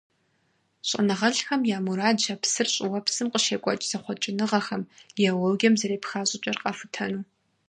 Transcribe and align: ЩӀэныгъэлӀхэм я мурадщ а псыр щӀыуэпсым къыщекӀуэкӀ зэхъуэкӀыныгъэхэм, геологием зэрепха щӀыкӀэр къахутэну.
ЩӀэныгъэлӀхэм 0.89 1.61
я 1.75 1.79
мурадщ 1.85 2.25
а 2.33 2.35
псыр 2.41 2.67
щӀыуэпсым 2.73 3.27
къыщекӀуэкӀ 3.33 3.87
зэхъуэкӀыныгъэхэм, 3.89 4.83
геологием 5.17 5.75
зэрепха 5.79 6.21
щӀыкӀэр 6.29 6.57
къахутэну. 6.61 7.23